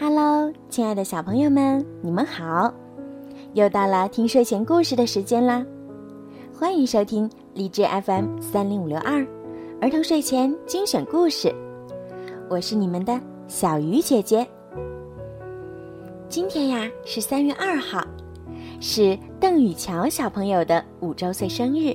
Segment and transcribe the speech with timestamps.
[0.00, 2.72] Hello，亲爱的小朋友们，你们好！
[3.54, 5.66] 又到了听睡前故事的时间啦，
[6.56, 9.26] 欢迎收听荔枝 FM 三零五六二
[9.80, 11.52] 儿童睡前精选故事，
[12.48, 14.46] 我是你们的小鱼姐姐。
[16.28, 18.00] 今天呀是三月二号，
[18.78, 21.92] 是邓宇乔小朋友的五周岁生日，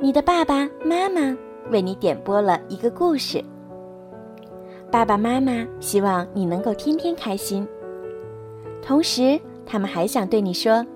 [0.00, 1.36] 你的爸爸妈妈
[1.72, 3.44] 为你点播了一个故事。
[4.94, 7.66] 爸爸妈妈希望你能够天天开心，
[8.80, 10.86] 同时他们还想对你说：“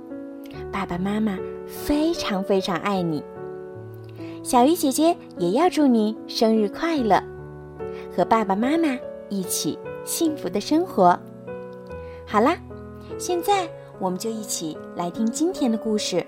[0.71, 3.25] 爸爸妈妈非常非常爱你。”
[4.41, 7.21] 小鱼姐姐也要祝你生日快乐，
[8.17, 8.97] 和爸爸妈妈
[9.29, 11.19] 一起幸福的生活。
[12.25, 12.57] 好啦，
[13.19, 16.25] 现在我们就一起来听今天的故事：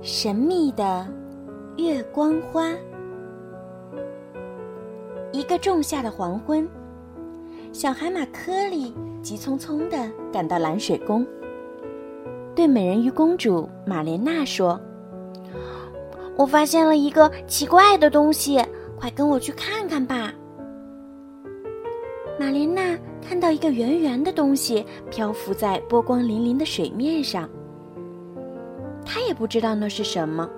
[0.00, 1.06] 神秘的
[1.76, 2.72] 月光花。
[5.34, 6.64] 一个仲夏的黄昏，
[7.72, 11.26] 小海马科里急匆匆地赶到蓝水宫，
[12.54, 14.80] 对美人鱼公主玛莲娜说
[16.38, 18.64] ：“我发现了一个奇怪的东西，
[18.96, 20.32] 快跟我去看看吧。”
[22.38, 27.50] 玛莲娜看到一个圆圆的东西漂浮在波光粼粼的水面上，
[29.04, 30.48] 她也不知道那是什么，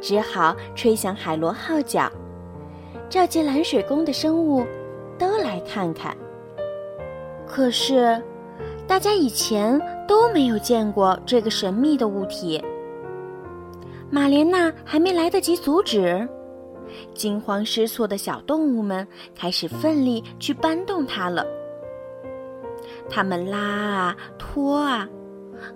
[0.00, 2.10] 只好吹响海螺号角。
[3.08, 4.66] 召集蓝水宫的生物，
[5.16, 6.16] 都来看看。
[7.46, 8.20] 可是，
[8.86, 12.62] 大家以前都没有见过这个神秘的物体。
[14.10, 16.28] 玛莲娜还没来得及阻止，
[17.14, 21.46] 惊慌失措的小动物们开始奋力去搬动它了。
[23.08, 25.08] 他们拉啊拖啊，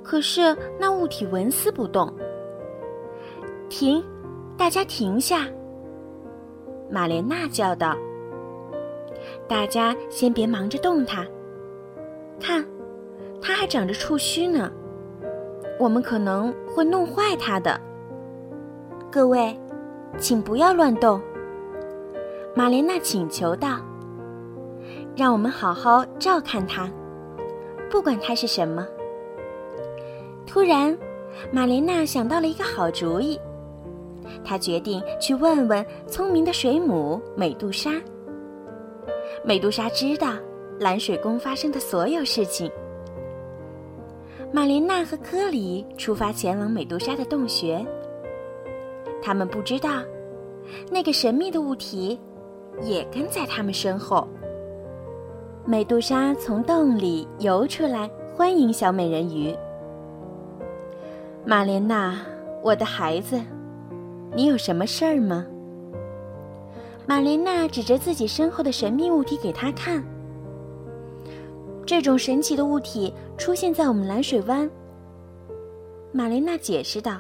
[0.03, 2.13] 可是那物体纹丝不动。
[3.69, 4.05] 停，
[4.57, 5.47] 大家停下！
[6.91, 7.97] 玛莲娜叫道
[9.47, 11.25] ：“大家先别忙着动它，
[12.41, 12.65] 看，
[13.41, 14.71] 它还长着触须呢，
[15.79, 17.81] 我们可能会弄坏它的。
[19.11, 19.57] 各位，
[20.19, 21.21] 请不要乱动。”
[22.57, 23.79] 玛莲娜请求道
[25.15, 26.91] ：“让我们好好照看它，
[27.89, 28.85] 不管它是什么。”
[30.45, 30.99] 突然，
[31.53, 33.41] 玛莲娜想到了一个好主意。
[34.45, 37.93] 他决定去问问聪明的水母美杜莎。
[39.45, 40.35] 美杜莎知道
[40.79, 42.71] 蓝水宫发生的所有事情。
[44.53, 47.85] 玛莲娜和科里出发前往美杜莎的洞穴。
[49.23, 50.03] 他们不知道，
[50.91, 52.19] 那个神秘的物体
[52.83, 54.27] 也跟在他们身后。
[55.65, 59.55] 美杜莎从洞里游出来，欢迎小美人鱼。
[61.45, 62.19] 玛莲娜，
[62.63, 63.41] 我的孩子。
[64.35, 65.47] 你有什么事儿吗？
[67.07, 70.05] 玛莲娜指着自己身后的神秘物体给他看。
[71.85, 74.71] 这种神奇的物体出现在我们蓝水湾。
[76.13, 77.19] 玛莲娜解释道：“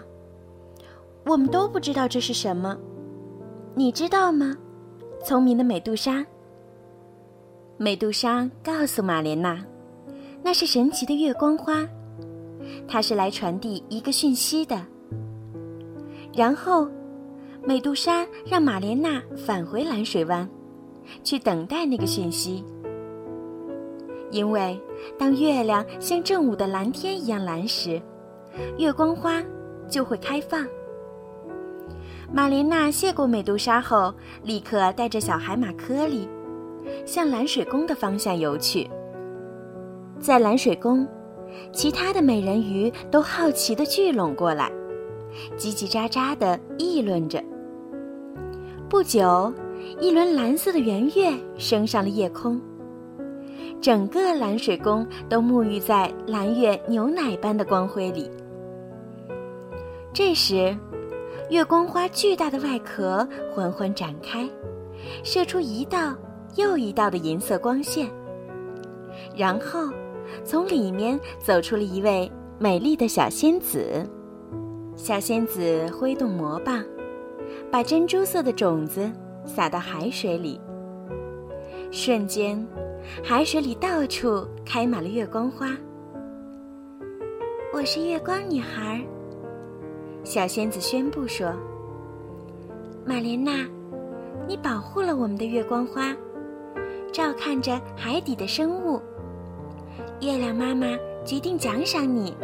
[1.26, 2.76] 我们都不知道这是什么，
[3.75, 4.56] 你知道吗？”
[5.25, 6.25] 聪明的美杜莎。
[7.76, 9.60] 美杜莎告诉玛莲娜
[10.44, 11.84] ：“那是神奇的月光花，
[12.87, 14.81] 它是来传递一个讯息的。”
[16.32, 16.88] 然后。
[17.62, 20.48] 美杜莎让玛莲娜返回蓝水湾，
[21.22, 22.65] 去等待那个讯息。
[24.31, 24.81] 因为
[25.19, 28.00] 当月亮像正午的蓝天一样蓝时，
[28.78, 29.43] 月光花
[29.88, 30.66] 就会开放。
[32.32, 36.28] 玛莲娜谢过美杜莎后，立刻带着小海马科里，
[37.04, 38.88] 向蓝水宫的方向游去。
[40.19, 41.06] 在蓝水宫，
[41.72, 44.70] 其他的美人鱼都好奇地聚拢过来，
[45.59, 47.43] 叽叽喳喳地议论着。
[48.90, 49.52] 不久，
[50.00, 52.60] 一轮蓝色的圆月升上了夜空。
[53.80, 58.28] 整个蓝水宫都沐浴在蓝月牛奶般的光辉里。
[60.12, 60.76] 这时，
[61.50, 64.50] 月光花巨大的外壳缓缓展开，
[65.22, 66.12] 射出一道
[66.56, 68.10] 又一道的银色光线。
[69.36, 69.88] 然后，
[70.43, 72.28] 从里面走出了一位
[72.58, 74.04] 美丽的小仙子。
[74.96, 76.84] 小仙子挥动魔棒。
[77.70, 79.08] 把珍珠色的种子
[79.44, 80.61] 撒到海水里，
[81.93, 82.67] 瞬间，
[83.22, 85.69] 海水里到处开满了月光花。
[87.72, 89.00] 我是月光女孩，
[90.25, 91.55] 小仙子宣布说
[93.06, 93.64] ：“玛莲娜，
[94.49, 96.12] 你保护了我们的月光花，
[97.12, 99.00] 照看着海底的生物。
[100.20, 100.88] 月亮妈妈
[101.25, 102.37] 决定奖赏你，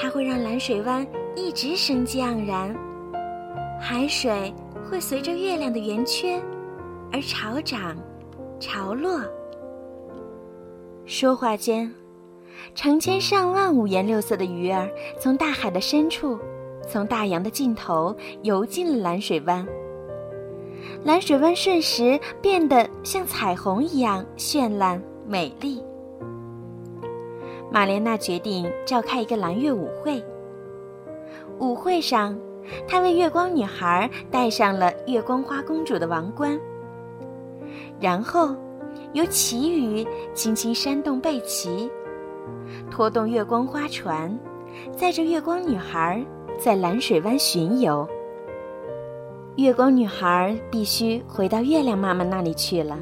[0.00, 1.06] 它会让蓝水湾
[1.36, 2.74] 一直生机盎然。”
[3.82, 4.52] 海水
[4.84, 6.38] 会随着月亮的圆缺
[7.10, 7.96] 而潮涨、
[8.60, 9.18] 潮落。
[11.06, 11.90] 说话间，
[12.74, 14.88] 成千上万五颜六色的鱼儿
[15.18, 16.38] 从大海的深处，
[16.86, 19.66] 从大洋的尽头游进了蓝水湾。
[21.02, 25.82] 蓝水湾瞬时变得像彩虹一样绚烂美丽。
[27.72, 30.22] 玛莲娜决定召开一个蓝月舞会。
[31.58, 32.38] 舞会上，
[32.86, 36.58] 她为月光女孩戴上了月光花公主的王冠，
[38.00, 38.54] 然后
[39.12, 41.90] 由旗鱼轻轻扇动背鳍，
[42.90, 44.38] 拖动月光花船，
[44.96, 46.24] 载着月光女孩
[46.58, 48.06] 在蓝水湾巡游。
[49.56, 52.98] 月光女孩必须回到月亮妈妈那里去了。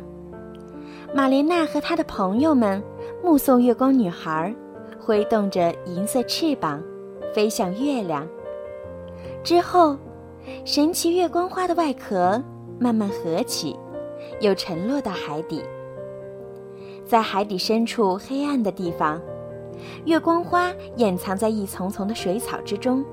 [1.14, 2.82] 玛莲娜和她的朋友们
[3.22, 4.54] 目送月光女孩
[4.98, 6.82] 挥动着银色翅膀
[7.34, 8.26] 飞向月亮。
[9.42, 9.96] 之后，
[10.64, 12.42] 神奇月光花的外壳
[12.78, 13.76] 慢慢合起，
[14.40, 15.62] 又沉落到海底。
[17.06, 19.20] 在海底深处黑暗的地方，
[20.04, 23.04] 月光花掩藏在一丛丛的水草之中，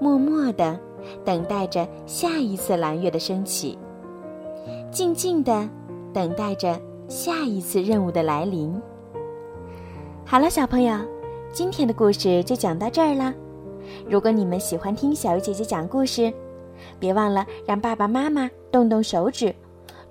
[0.00, 0.78] 默默地。
[1.24, 3.78] 等待着下一次蓝月的升起，
[4.90, 5.66] 静静的
[6.12, 8.74] 等待着下一次任务的来临。
[10.26, 10.98] 好了，小朋友，
[11.52, 13.32] 今天的故事就讲到这儿了。
[14.08, 16.32] 如果你们喜欢听小鱼姐姐讲故事，
[16.98, 19.54] 别忘了让爸爸妈妈动动手指，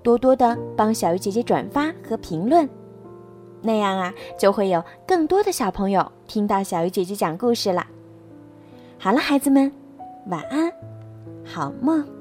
[0.02, 2.68] 多多的帮小鱼姐姐转发和评论，
[3.62, 7.86] 那样啊，就会有更多的小朋友听到小鱼姐姐讲故事了。
[8.98, 9.72] 好了，孩子们。
[10.26, 10.70] 晚安，
[11.42, 12.17] 好梦。